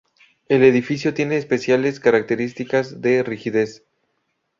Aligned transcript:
El 0.49 0.63
edificio 0.63 1.13
tiene 1.13 1.37
especiales 1.37 1.99
características 1.99 3.01
de 3.03 3.21
rigidez. 3.21 3.83